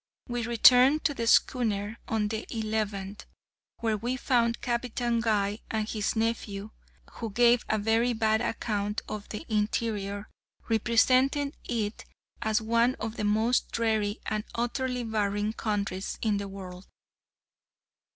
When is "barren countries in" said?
15.03-16.37